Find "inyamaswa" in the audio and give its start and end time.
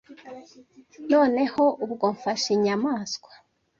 2.57-3.31